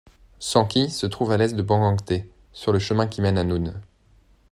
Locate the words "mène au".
3.21-3.43